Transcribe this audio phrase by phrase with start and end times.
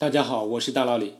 [0.00, 1.14] 大家好，我是大老李。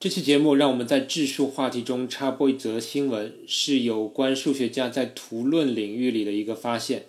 [0.00, 7.04] 这期节目让我们在质数话题中插播一则新闻，是有关数学家在图论领域里的一个发现。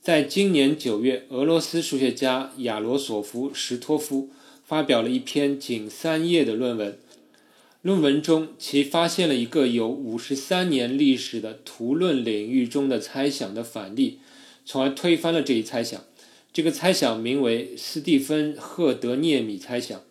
[0.00, 4.30] 在今年九月，俄罗斯数学家亚罗索夫什托夫
[4.64, 6.98] 发表了一篇仅三页的论文。
[7.82, 14.20] 论文中，其发现了一个有五十三年历史的图论领域中的猜想的反例，
[14.64, 16.02] 从而推翻了这一猜想。
[16.56, 20.02] 这个猜想名为斯蒂芬·赫德涅米猜想。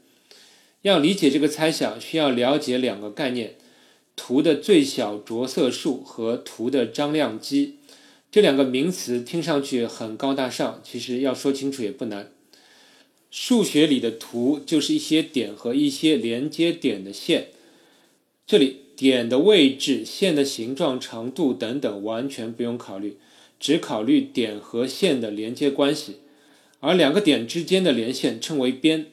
[0.83, 3.55] 要理解这个猜想，需要了解两个概念：
[4.15, 7.77] 图的最小着色数和图的张量积。
[8.31, 12.31] 这两个名词听上去很高大上，其实要说清楚也不难。
[13.31, 17.47] 数学里的图就是一些点和一些连接点的线。
[18.45, 23.17] 这里点的位置、线的形状、长度等等完全不用考虑，
[23.59, 26.17] 只考虑点和线的连接关系。
[26.85, 29.07] 而两个点之间的连线称为边，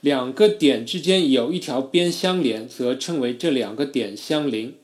[0.00, 4.74] 两个点之间有一条边相连，则称为这两个点相邻。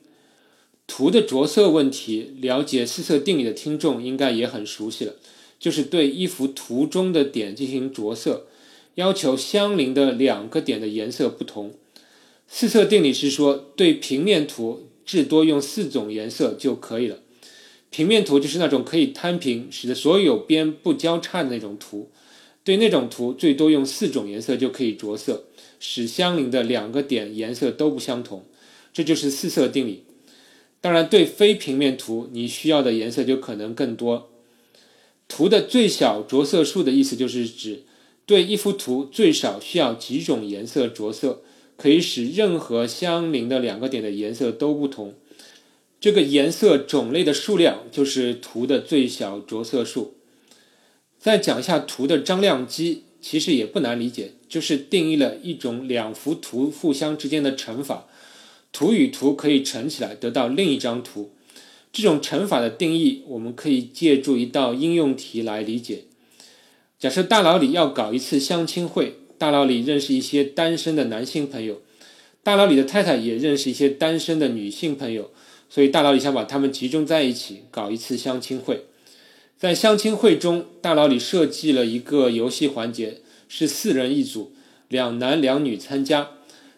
[0.86, 5.16] 图的着色问题，了解四色定理的听众应该也很熟悉了，
[5.58, 8.47] 就是对一幅图中的点进行着色，
[8.94, 11.75] 要求相邻的两个点的颜色不同。
[12.47, 17.19] 四色定理是说，对平面图至多用四种颜色就可以了。
[17.91, 22.10] 平面图就是那种可以摊平，使得所有边不交叉的那种图。
[22.62, 25.44] 对那种图，最多用四种颜色就可以着色，
[25.80, 28.44] 使相邻的两个点颜色都不相同。
[28.92, 30.05] 这就是四色定理。
[30.80, 34.30] 当然，对非平面图，你需要的颜色就可能更多。
[35.27, 37.84] 图的最小着色数的意思就是指
[38.27, 41.42] 对一幅图最少需要几种颜色着色，
[41.77, 45.14] 可以使任何相邻的两个点的颜色都不同。
[46.00, 50.14] 这个颜色种类的数量就是图的最小着色数。
[51.18, 58.06] 再讲一下图的张量积，其实也不难理解，就是定义了一种两幅图互相之间的乘法，
[58.72, 61.32] 图与图可以乘起来得到另一张图。
[61.92, 66.04] 这种乘法的定义，我们可以借助一道应用题来理解。
[66.98, 71.82] 假设大佬里要搞一次相亲会，大佬里认识一些单身的男性朋友，
[72.42, 75.30] 大佬里的太太也认识一些单身的女性朋友。
[75.70, 78.86] 所以大佬李想把他们集中在一起搞一次相亲会，
[79.56, 84.53] 在相亲会中，大佬李设计了一个游戏环节，是四人一组，
[84.88, 86.32] 两男两女参加。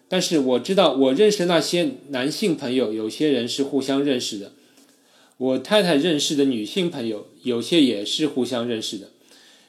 [0.09, 4.49] 但是我知道我认识那些男性朋友，有些人是互相认识的；
[5.39, 9.09] 我太太认识的女性朋友，有些也是互相认识的。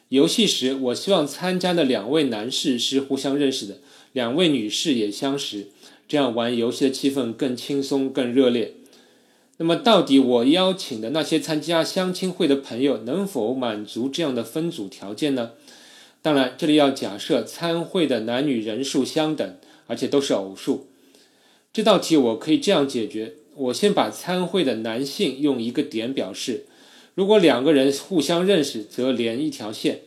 [0.10, 3.78] 游戏时，我希望参加的两位男士是互相认识的，
[4.12, 5.68] 两位女士也相识，
[6.10, 8.74] 这样玩游戏的气氛更轻松、更热烈。
[9.58, 15.52] 那么，到底我邀请的那些参加相亲会的朋友能否满足这样的分组条件呢？
[16.24, 20.88] 当然，这里要假设参会的男女人数相等，而且都是偶数。
[21.72, 26.66] 这道题我可以这样解决：我先把参会的男性用一个点表示，
[27.14, 30.02] 如果两个人互相认识，则连一条线，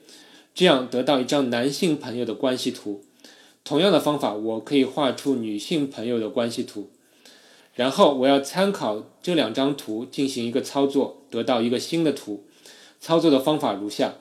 [0.54, 3.04] 这样得到一张男性朋友的关系图。
[3.62, 6.88] 同样的方法，我可以画出女性朋友的关系图。
[7.76, 12.44] 然后我要参考这两张图进行一个操作，得到一个新的图。
[12.98, 14.14] 操作的方法如下：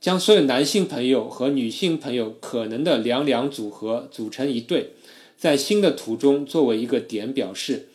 [0.00, 4.94] 将所有男性朋友和女性朋友可能的两两组合组成一对，
[5.36, 7.88] 在新的图中作为一个点表示。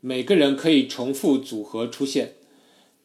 [0.00, 2.34] 每个人可以重复组合出现。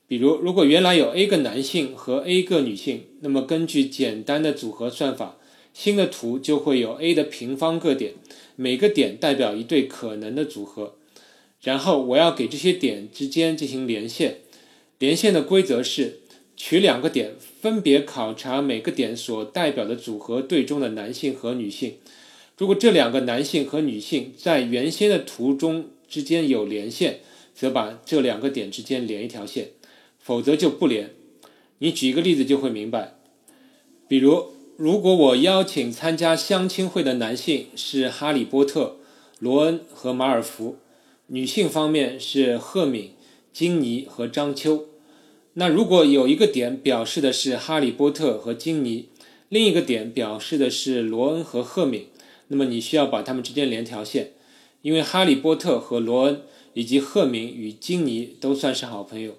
[0.06, 5.38] 比如，如果原来有 A 个男性和 A 个女性，那么根据简单的组合算法，
[5.73, 8.13] 新的图就会有 A 的平方个点，
[8.57, 10.95] 每个点代表一对可能的组合。
[11.63, 14.40] 然后我要给这些点之间进行连线，
[15.00, 16.19] 连线的规则是
[16.57, 21.96] 取两个点，分别考察每个点所代表的组合对中的男性和女性。
[22.57, 27.22] 如果这两个男性和女性在原先的图中之间有连线，
[27.56, 29.69] 则把这两个点之间连一条线，
[30.19, 31.12] 否则就不连。
[31.80, 33.16] 你举一个例子就会明白。
[34.07, 38.98] 比如，如果我邀请参加相亲会的男性是哈利波特、
[39.39, 40.77] 罗恩和马尔福。
[41.28, 43.12] 女性方面是赫敏、
[43.54, 44.88] 金妮和张秋。
[45.54, 49.08] 那如果有一个点表示的是哈利波特和金妮，
[49.48, 52.08] 另一个点表示的是罗恩和赫敏，
[52.50, 54.34] 那么你需要把他们之间连条线，
[54.81, 56.42] 因为哈利波特和罗恩
[56.74, 59.36] 以及赫敏与金妮都算是好朋友。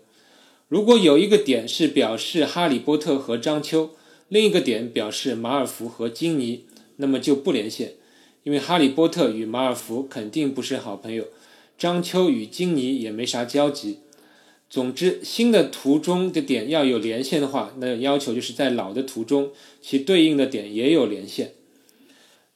[0.69, 3.91] 如果有一个点是表示哈利波特和张秋，
[4.29, 6.65] 另一个点表示马尔福和金妮，
[6.97, 7.93] 那么就不连线，
[8.45, 11.27] 因为哈利波特与马尔福肯定不是好朋友。
[11.79, 13.99] 张秋与金妮也没啥交集。
[14.71, 19.51] 总之，新的图中的点要有连线的话，那要求就是在老的图中，
[19.81, 21.53] 其对应的点也有连线。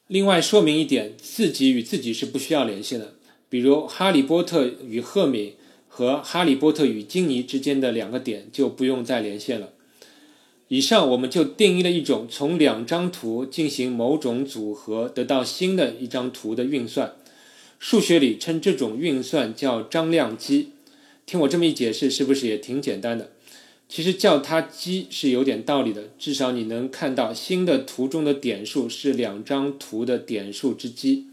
[0.09, 3.15] 另外说明一点，自己与自己是不需要连线的。
[3.49, 5.55] 比如哈利波特与赫敏
[5.87, 9.70] 和哈利波特与金妮之间的两个点就不用再连线了。
[10.69, 17.15] 以上我们就定义了一种从两张图进行某种组合得到新的一张图的运算，
[17.79, 20.71] 数学里称这种运算叫张量积。
[21.25, 23.31] 听我这么一解释，是不是也挺简单的？
[23.89, 31.27] 其实叫它积是有点道理的，至少你能看到新的图中的点数是两张图的点数之积。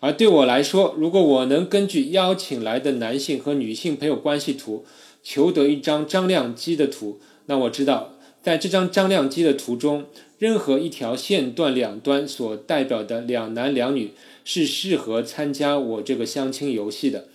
[0.00, 4.84] 而对我来说，如果我能根据邀请来的男性和女性朋友关系图
[5.22, 8.17] 求得一张张量积的图，那我知道。
[8.42, 10.06] 在这张张量积的图中，
[10.38, 14.12] 任何一条线段两端所代表的两男两女
[14.44, 17.28] 是适合参加我这个相亲游戏的。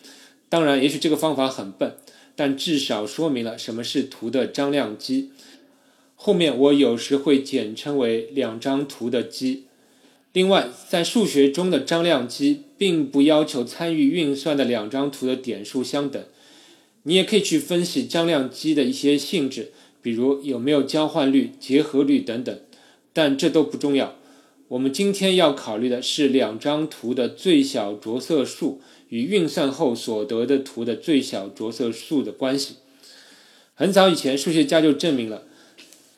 [0.50, 1.96] 当然，也许这个方法很笨，
[2.36, 5.32] 但至少说明了什么是图的张量积。
[6.16, 9.66] 后面我有时会简称为两张图的积。
[10.32, 16.24] 另外，在数学中的张量积并不要求参与运算的两张图的点数相等。
[17.04, 19.74] 你也可以去分析张量积的一些性质。
[20.04, 22.60] 比如有没有交换率、结合率等等，
[23.14, 24.16] 但这都不重要。
[24.68, 32.76] 我们今天要考虑的是两张图的最小着色数与运算后所得的图的最小着色数的关系。
[33.76, 35.44] 很早以前，数学家就证明了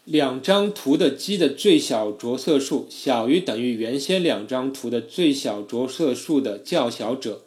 [0.04, 7.44] 两张图的积的最小着色数小于等于原先两张图的最小着色数的较小者。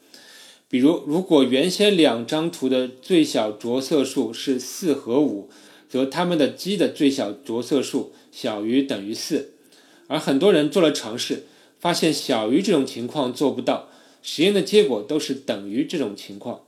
[0.68, 5.50] 比如，如果原先两张图的最小着色数是四和五。
[5.88, 9.52] 则它们的积的最小着色数小于等于四，
[10.06, 11.44] 而很多人做了尝试，
[11.80, 13.88] 发现小于这种情况做不到，
[14.22, 16.60] 实验的结果都是等于这种情况。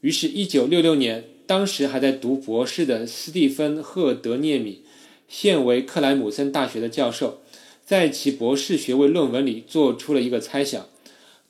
[0.00, 4.82] 于是，1966年，当时还在读博士的斯蒂芬·赫德涅米，
[5.28, 7.40] 现为克莱姆森大学的教授，
[7.84, 10.86] 在其博士学位论文里做出了一个猜想：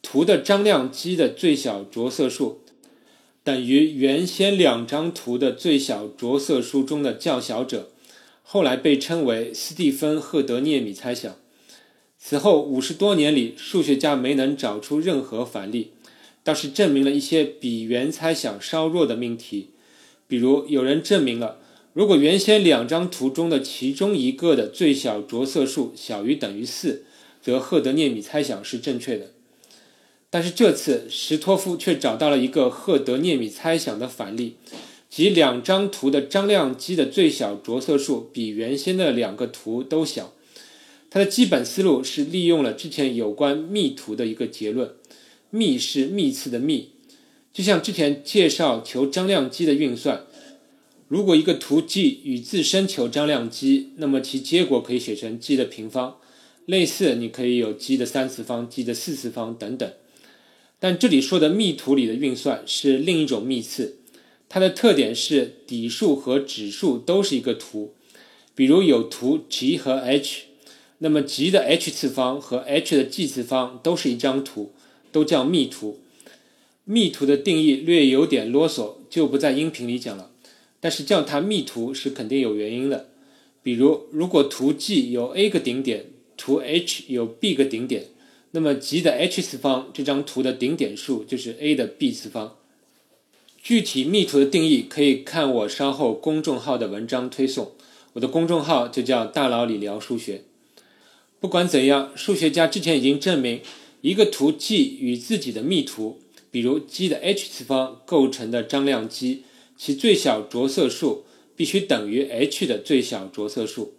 [0.01, 2.61] 图的张量积的最小着色数。
[3.49, 7.89] 等于原先两张图的最小着色数中的较小者，
[8.43, 11.35] 后来被称为斯蒂芬·赫德涅米猜想。
[12.19, 15.93] 此后五十多年里，数学家没能找出任何反例，
[16.45, 19.71] 倒是证明了一些比原猜想稍弱的命题。
[20.27, 21.57] 比如，有人证明了，
[21.95, 27.07] 如果原先两张图中的其中一个的最小着色数小于等于四，
[27.41, 29.31] 则赫德涅米猜想是正确的。
[30.31, 34.57] 但是这次，石托夫却找到了一个赫德涅米猜想的反例，
[35.09, 40.35] 即两张图的张量积的最小着色数比原先的两个图都小。
[41.11, 44.93] 他的基本思路是利用了之前有关幂图的一个结论，
[45.51, 46.89] 幂是幂次的幂，
[47.51, 50.27] 就像之前介绍求张量积的运算，
[51.09, 56.19] 如果一个图 G 与自身求张量积，那么其结果可以写成 G 的平方。
[56.67, 59.91] 类似，你可以有 G 的三次方、G 的四次方等等。
[60.81, 63.99] 但这里说的幂图里的运算是另一种幂次，
[64.49, 67.95] 它的特点是底数和指数都是一个图。
[68.55, 70.43] 比如有图 G 和 H，
[70.99, 74.73] 那么 G 的 H 次方和 H 的 G 次方都是一张图，
[75.13, 76.01] 都叫幂图。
[76.85, 80.31] 幂图的定义略有点啰嗦，就不在音频里讲了。
[80.81, 83.11] 但是叫它幂图是肯定有原因的。
[83.63, 88.07] 比如，如果图 G 有 A 个顶点，图 H 有 B 个顶点。
[88.53, 92.57] 那么 G 的 H 次方这张图的顶点数就是 A 的 B 次方。
[93.61, 97.73] 具体幂图的定义可以看我稍后公众号的文章推送，
[98.15, 100.45] 我的公众号就叫大佬李聊数学。
[101.41, 103.61] 不管怎样，数学家之前已经证明，
[104.01, 109.43] 一个图 G 与自己的幂图，比如 G 的 H 次方构成的张量积，
[109.77, 111.25] 其最小着色数
[111.55, 113.98] 必须等于 H 的最小着色数。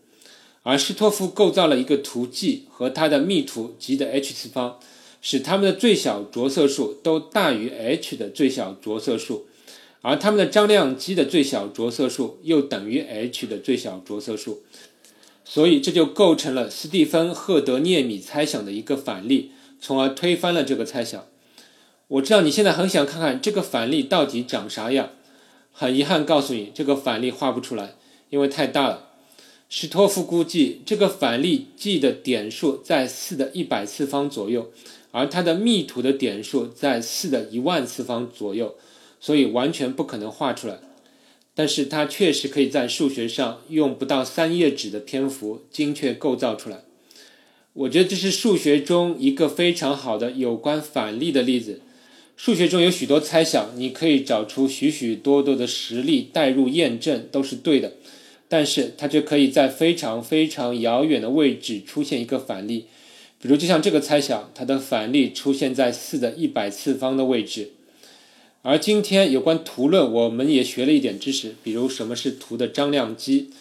[0.63, 4.77] 而施托夫构造了一个图 G 和它的幂图 G 的 H 次方，
[5.21, 9.47] 使它们的最小着色数都大于 H 的最小着色数，
[10.01, 14.61] 而它们的张量积的最小着色数又等于 H 的最小着色数，
[15.45, 19.51] 所以这就构成了斯蒂芬·赫德涅米猜想的一个反例，
[19.81, 21.25] 从而推翻了这个猜想。
[22.07, 25.11] 我知道你现在很想看看这个反例到底长啥样，
[25.71, 27.95] 很遗憾告诉你，这个反例画不出来，
[28.29, 29.08] 因为太大了。
[29.71, 34.71] 史托夫估计，这个反例 G 的点数在四的一百次方左右，
[35.11, 38.75] 而它的密图的点数在四的一万次方左右，
[39.19, 40.79] 所以完全不可能画出来。
[41.53, 46.83] 但是它确实可以在数学上用不到三页纸的篇幅精确构造出来。
[47.73, 51.81] 我觉得这是数学中一个非常好的有关反例的例子。
[52.35, 57.93] 数学中有许多猜想，你可以找出许许多多的实例代入验证，都是对的。
[58.49, 62.87] 但是它却可以在非常非常遥远的位置出现一个反例，
[63.39, 67.69] 比如就像这个猜想，它的反例出现在四的一百次方的位置。
[68.63, 73.51] 而今天有关图论，我们也学了一点知识，比如什么是图的张量积。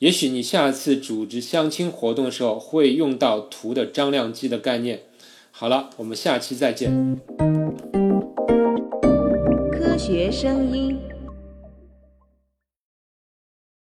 [0.00, 5.02] 也许你下次组织相亲活动的时候会用到图的张量积的概念。
[5.52, 7.20] 好了，我们下期再见。
[9.70, 11.11] 科学声音。